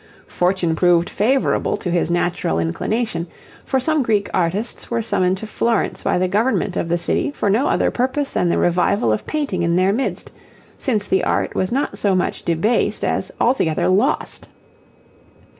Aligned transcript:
Fortune 0.25 0.75
proved 0.75 1.11
favourable 1.11 1.77
to 1.77 1.91
his 1.91 2.09
natural 2.09 2.57
inclination, 2.57 3.27
for 3.63 3.79
some 3.79 4.01
Greek 4.01 4.31
artists 4.33 4.89
were 4.89 5.03
summoned 5.03 5.37
to 5.37 5.45
Florence 5.45 6.01
by 6.01 6.17
the 6.17 6.27
government 6.27 6.75
of 6.75 6.89
the 6.89 6.97
city 6.97 7.29
for 7.29 7.51
no 7.51 7.67
other 7.67 7.91
purpose 7.91 8.31
than 8.31 8.49
the 8.49 8.57
revival 8.57 9.13
of 9.13 9.27
painting 9.27 9.61
in 9.61 9.75
their 9.75 9.93
midst, 9.93 10.31
since 10.75 11.05
the 11.05 11.23
art 11.23 11.53
was 11.53 11.71
not 11.71 11.99
so 11.99 12.15
much 12.15 12.41
debased 12.41 13.03
as 13.05 13.31
altogether 13.39 13.87
lost. 13.89 14.47